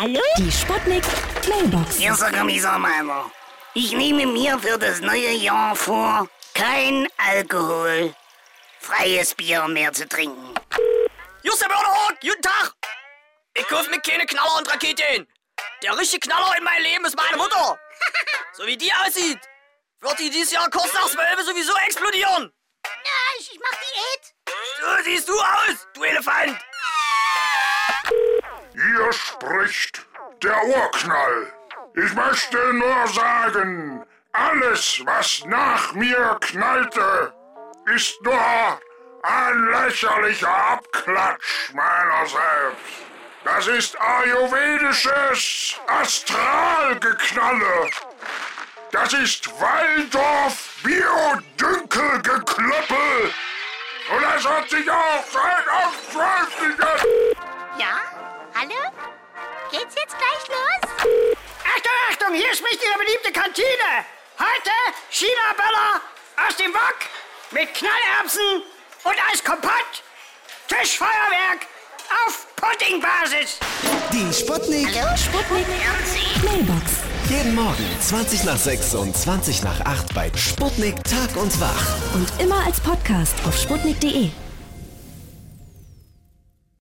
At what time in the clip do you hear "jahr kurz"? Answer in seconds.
20.52-20.94